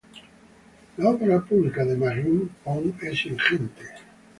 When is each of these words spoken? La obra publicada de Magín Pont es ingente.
La 0.97 1.09
obra 1.09 1.39
publicada 1.41 1.91
de 1.91 1.95
Magín 1.95 2.49
Pont 2.63 2.95
es 3.03 3.23
ingente. 3.27 3.83